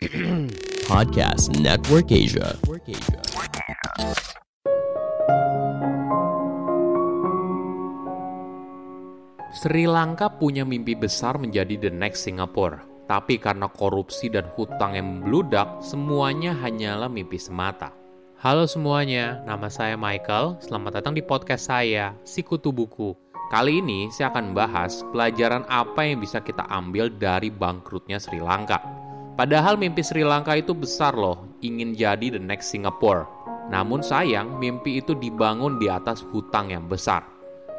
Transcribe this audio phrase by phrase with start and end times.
[0.88, 2.56] Podcast Network Asia.
[9.52, 12.80] Sri Lanka punya mimpi besar menjadi the next Singapore.
[13.04, 17.92] Tapi karena korupsi dan hutang yang membludak, semuanya hanyalah mimpi semata.
[18.40, 20.64] Halo semuanya, nama saya Michael.
[20.64, 23.12] Selamat datang di podcast saya, Sikutu Buku.
[23.52, 28.99] Kali ini saya akan membahas pelajaran apa yang bisa kita ambil dari bangkrutnya Sri Lanka.
[29.40, 33.24] Padahal mimpi Sri Lanka itu besar loh, ingin jadi the next Singapore.
[33.72, 37.24] Namun sayang, mimpi itu dibangun di atas hutang yang besar.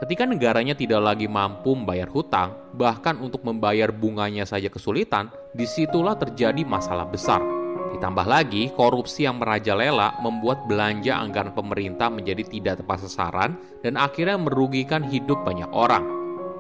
[0.02, 6.18] Ketika negaranya tidak lagi mampu membayar hutang, bahkan untuk membayar bunganya saja kesulitan, di situlah
[6.18, 7.46] terjadi masalah besar.
[7.94, 13.54] Ditambah lagi, korupsi yang merajalela membuat belanja anggaran pemerintah menjadi tidak tepat sasaran
[13.86, 16.10] dan akhirnya merugikan hidup banyak orang.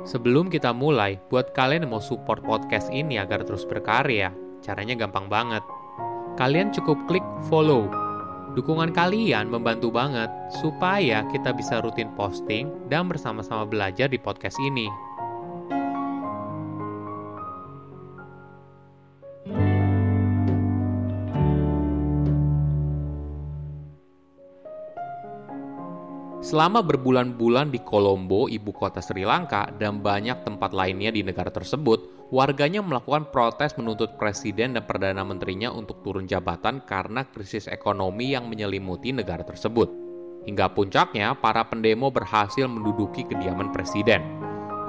[0.05, 4.29] Sebelum kita mulai, buat kalian yang mau support podcast ini agar terus berkarya,
[4.61, 5.65] caranya gampang banget.
[6.39, 7.91] Kalian cukup klik follow
[8.51, 10.27] Dukungan kalian membantu banget
[10.59, 14.91] supaya kita bisa rutin posting dan bersama-sama belajar di podcast ini.
[26.43, 32.20] Selama berbulan-bulan di Kolombo, ibu kota Sri Lanka, dan banyak tempat lainnya di negara tersebut,
[32.31, 38.47] warganya melakukan protes menuntut presiden dan perdana menterinya untuk turun jabatan karena krisis ekonomi yang
[38.47, 39.91] menyelimuti negara tersebut.
[40.47, 44.25] Hingga puncaknya, para pendemo berhasil menduduki kediaman presiden.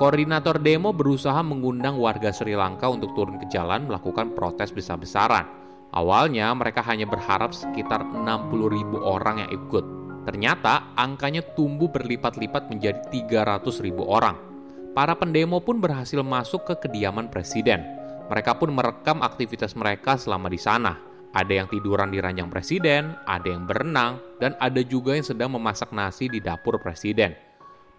[0.00, 5.44] Koordinator demo berusaha mengundang warga Sri Lanka untuk turun ke jalan melakukan protes besar-besaran.
[5.92, 8.24] Awalnya mereka hanya berharap sekitar 60
[8.72, 9.84] ribu orang yang ikut,
[10.22, 14.51] Ternyata angkanya tumbuh berlipat-lipat menjadi 300 ribu orang.
[14.92, 17.80] Para pendemo pun berhasil masuk ke kediaman presiden.
[18.28, 21.00] Mereka pun merekam aktivitas mereka selama di sana.
[21.32, 25.96] Ada yang tiduran di ranjang presiden, ada yang berenang, dan ada juga yang sedang memasak
[25.96, 27.32] nasi di dapur presiden.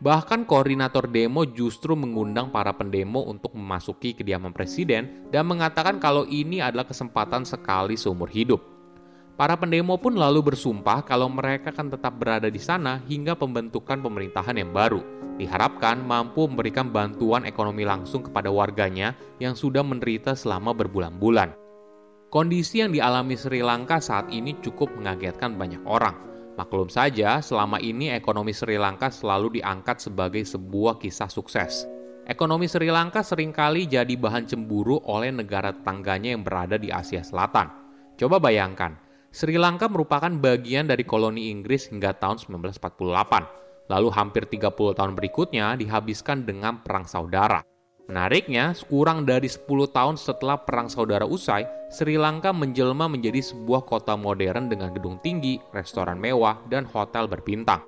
[0.05, 6.61] Bahkan koordinator demo justru mengundang para pendemo untuk memasuki kediaman presiden dan mengatakan kalau ini
[6.61, 8.72] adalah kesempatan sekali seumur hidup.
[9.33, 14.61] Para pendemo pun lalu bersumpah kalau mereka akan tetap berada di sana hingga pembentukan pemerintahan
[14.61, 15.01] yang baru.
[15.41, 21.57] Diharapkan mampu memberikan bantuan ekonomi langsung kepada warganya yang sudah menderita selama berbulan-bulan.
[22.29, 26.13] Kondisi yang dialami Sri Lanka saat ini cukup mengagetkan banyak orang.
[26.53, 31.89] Maklum saja, selama ini ekonomi Sri Lanka selalu diangkat sebagai sebuah kisah sukses.
[32.29, 37.25] Ekonomi Sri Lanka sering kali jadi bahan cemburu oleh negara tetangganya yang berada di Asia
[37.25, 37.73] Selatan.
[38.13, 38.93] Coba bayangkan,
[39.33, 43.89] Sri Lanka merupakan bagian dari koloni Inggris hingga tahun 1948.
[43.89, 47.65] Lalu hampir 30 tahun berikutnya dihabiskan dengan Perang Saudara.
[48.05, 54.13] Menariknya, kurang dari 10 tahun setelah Perang Saudara usai, Sri Lanka menjelma menjadi sebuah kota
[54.13, 57.81] modern dengan gedung tinggi, restoran mewah, dan hotel berbintang.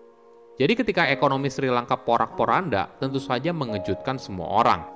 [0.58, 4.95] Jadi ketika ekonomi Sri Lanka porak-poranda, tentu saja mengejutkan semua orang.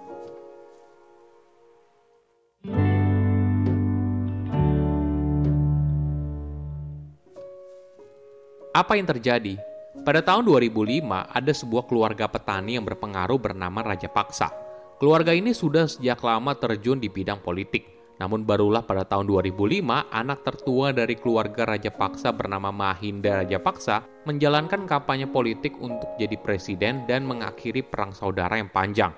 [8.70, 9.58] Apa yang terjadi?
[10.06, 14.54] Pada tahun 2005, ada sebuah keluarga petani yang berpengaruh bernama Raja Paksa.
[15.02, 17.90] Keluarga ini sudah sejak lama terjun di bidang politik.
[18.22, 24.06] Namun barulah pada tahun 2005, anak tertua dari keluarga Raja Paksa bernama Mahinda Raja Paksa
[24.30, 29.18] menjalankan kampanye politik untuk jadi presiden dan mengakhiri perang saudara yang panjang.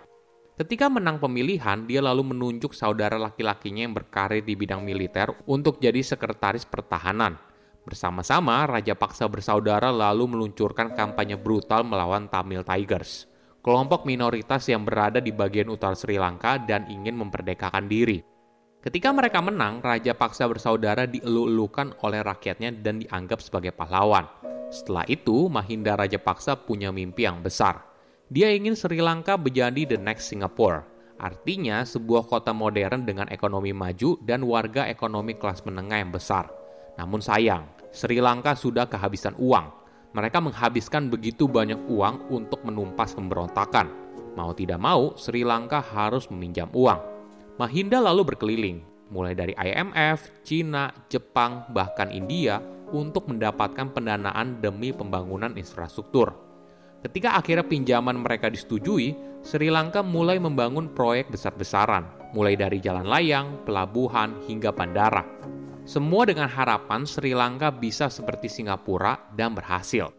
[0.55, 5.99] Ketika menang pemilihan, dia lalu menunjuk saudara laki-lakinya yang berkarir di bidang militer untuk jadi
[5.99, 7.50] sekretaris pertahanan.
[7.81, 13.25] Bersama-sama, Raja Paksa bersaudara lalu meluncurkan kampanye brutal melawan Tamil Tigers,
[13.65, 18.21] kelompok minoritas yang berada di bagian utara Sri Lanka dan ingin memperdekakan diri.
[18.81, 24.25] Ketika mereka menang, Raja Paksa bersaudara dielu-elukan oleh rakyatnya dan dianggap sebagai pahlawan.
[24.69, 27.81] Setelah itu, Mahinda Raja Paksa punya mimpi yang besar.
[28.29, 30.85] Dia ingin Sri Lanka menjadi the next Singapore,
[31.17, 36.49] artinya sebuah kota modern dengan ekonomi maju dan warga ekonomi kelas menengah yang besar.
[36.97, 39.67] Namun sayang, Sri Lanka sudah kehabisan uang.
[40.15, 43.91] Mereka menghabiskan begitu banyak uang untuk menumpas pemberontakan.
[44.35, 46.99] Mau tidak mau, Sri Lanka harus meminjam uang.
[47.59, 48.79] Mahinda lalu berkeliling,
[49.11, 52.63] mulai dari IMF, Cina, Jepang, bahkan India,
[52.95, 56.50] untuk mendapatkan pendanaan demi pembangunan infrastruktur.
[57.01, 62.05] Ketika akhirnya pinjaman mereka disetujui, Sri Lanka mulai membangun proyek besar-besaran,
[62.37, 65.25] mulai dari jalan layang, pelabuhan, hingga bandara.
[65.81, 70.13] Semua dengan harapan Sri Lanka bisa seperti Singapura dan berhasil.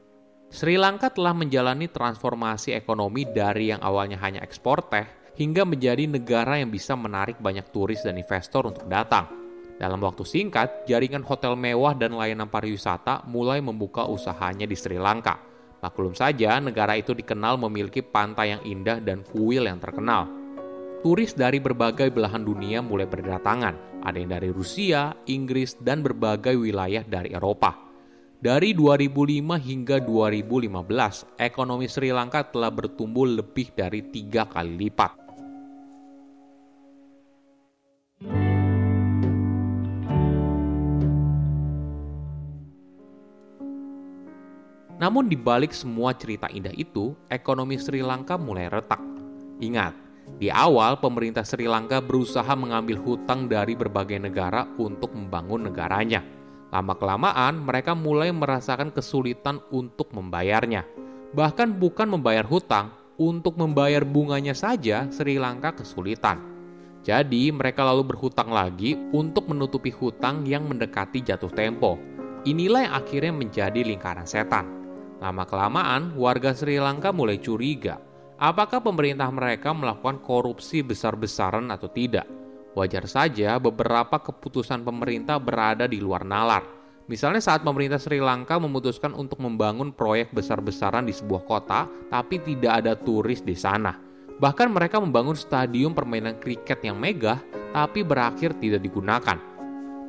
[0.51, 5.07] Sri Lanka telah menjalani transformasi ekonomi dari yang awalnya hanya ekspor teh
[5.39, 9.31] hingga menjadi negara yang bisa menarik banyak turis dan investor untuk datang.
[9.79, 15.52] Dalam waktu singkat, jaringan hotel mewah dan layanan pariwisata mulai membuka usahanya di Sri Lanka.
[15.83, 20.31] Maklum saja, negara itu dikenal memiliki pantai yang indah dan kuil yang terkenal.
[21.03, 24.07] Turis dari berbagai belahan dunia mulai berdatangan.
[24.07, 27.75] Ada yang dari Rusia, Inggris, dan berbagai wilayah dari Eropa.
[28.39, 35.22] Dari 2005 hingga 2015, ekonomi Sri Lanka telah bertumbuh lebih dari tiga kali lipat.
[45.13, 48.97] Namun di balik semua cerita indah itu, ekonomi Sri Lanka mulai retak.
[49.61, 49.93] Ingat,
[50.41, 56.25] di awal pemerintah Sri Lanka berusaha mengambil hutang dari berbagai negara untuk membangun negaranya.
[56.73, 60.89] Lama-kelamaan mereka mulai merasakan kesulitan untuk membayarnya.
[61.37, 66.41] Bahkan bukan membayar hutang, untuk membayar bunganya saja Sri Lanka kesulitan.
[67.05, 72.01] Jadi mereka lalu berhutang lagi untuk menutupi hutang yang mendekati jatuh tempo.
[72.49, 74.82] Inilah yang akhirnya menjadi lingkaran setan.
[75.23, 78.03] Lama-kelamaan, warga Sri Lanka mulai curiga
[78.43, 82.27] apakah pemerintah mereka melakukan korupsi besar-besaran atau tidak.
[82.75, 86.67] Wajar saja beberapa keputusan pemerintah berada di luar nalar.
[87.07, 92.83] Misalnya saat pemerintah Sri Lanka memutuskan untuk membangun proyek besar-besaran di sebuah kota, tapi tidak
[92.83, 93.95] ada turis di sana.
[94.43, 97.39] Bahkan mereka membangun stadium permainan kriket yang megah,
[97.71, 99.39] tapi berakhir tidak digunakan.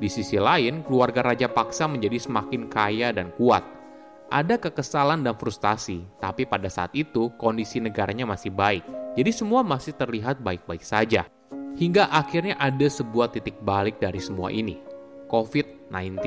[0.01, 3.82] Di sisi lain, keluarga Raja Paksa menjadi semakin kaya dan kuat
[4.31, 8.85] ada kekesalan dan frustasi, tapi pada saat itu kondisi negaranya masih baik.
[9.13, 11.27] Jadi semua masih terlihat baik-baik saja.
[11.73, 14.77] Hingga akhirnya ada sebuah titik balik dari semua ini.
[15.29, 16.21] COVID-19.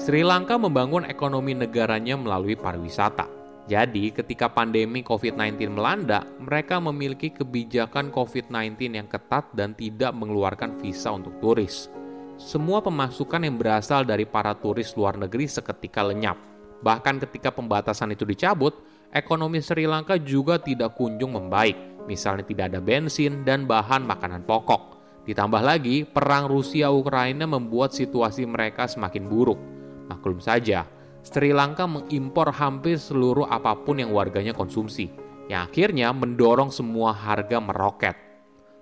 [0.00, 3.28] Sri Lanka membangun ekonomi negaranya melalui pariwisata.
[3.68, 11.12] Jadi, ketika pandemi COVID-19 melanda, mereka memiliki kebijakan COVID-19 yang ketat dan tidak mengeluarkan visa
[11.14, 11.92] untuk turis.
[12.40, 16.50] Semua pemasukan yang berasal dari para turis luar negeri seketika lenyap
[16.80, 18.76] Bahkan ketika pembatasan itu dicabut,
[19.12, 22.04] ekonomi Sri Lanka juga tidak kunjung membaik.
[22.08, 24.96] Misalnya tidak ada bensin dan bahan makanan pokok.
[25.28, 29.60] Ditambah lagi, perang Rusia-Ukraina membuat situasi mereka semakin buruk.
[30.08, 30.88] Maklum saja,
[31.20, 35.12] Sri Lanka mengimpor hampir seluruh apa pun yang warganya konsumsi,
[35.52, 38.29] yang akhirnya mendorong semua harga meroket.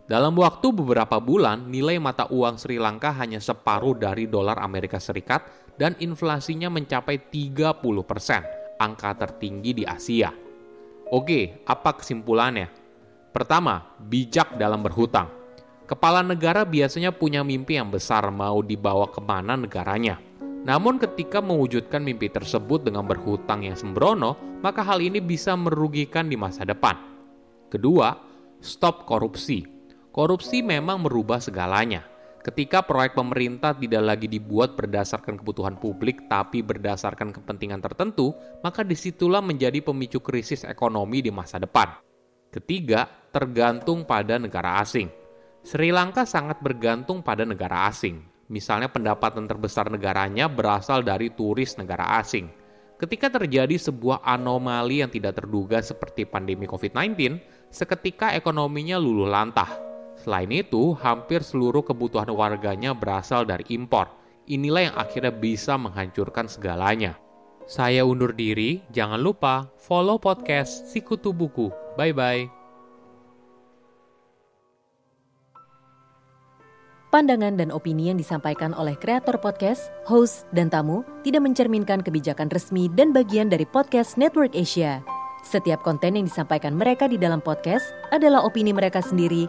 [0.08, 5.44] Dalam waktu beberapa bulan, nilai mata uang Sri Lanka hanya separuh dari dolar Amerika Serikat
[5.76, 10.32] dan inflasinya mencapai 30%, angka tertinggi di Asia.
[11.12, 12.72] Oke, apa kesimpulannya?
[13.36, 15.28] Pertama, bijak dalam berhutang.
[15.84, 20.16] Kepala negara biasanya punya mimpi yang besar mau dibawa ke mana negaranya.
[20.64, 26.36] Namun ketika mewujudkan mimpi tersebut dengan berhutang yang sembrono, maka hal ini bisa merugikan di
[26.40, 26.96] masa depan.
[27.68, 28.16] Kedua,
[28.64, 29.77] stop korupsi
[30.08, 32.04] Korupsi memang merubah segalanya.
[32.40, 38.32] Ketika proyek pemerintah tidak lagi dibuat berdasarkan kebutuhan publik tapi berdasarkan kepentingan tertentu,
[38.64, 41.92] maka di situlah menjadi pemicu krisis ekonomi di masa depan.
[42.48, 45.12] Ketiga, tergantung pada negara asing.
[45.60, 48.24] Sri Lanka sangat bergantung pada negara asing.
[48.48, 52.48] Misalnya pendapatan terbesar negaranya berasal dari turis negara asing.
[52.96, 57.36] Ketika terjadi sebuah anomali yang tidak terduga seperti pandemi COVID-19,
[57.68, 59.87] seketika ekonominya luluh lantah
[60.18, 64.10] Selain itu, hampir seluruh kebutuhan warganya berasal dari impor.
[64.50, 67.14] Inilah yang akhirnya bisa menghancurkan segalanya.
[67.68, 71.68] Saya undur diri, jangan lupa follow podcast Sikutu Buku.
[72.00, 72.48] Bye-bye.
[77.08, 82.88] Pandangan dan opini yang disampaikan oleh kreator podcast, host, dan tamu tidak mencerminkan kebijakan resmi
[82.92, 85.00] dan bagian dari podcast Network Asia.
[85.40, 89.48] Setiap konten yang disampaikan mereka di dalam podcast adalah opini mereka sendiri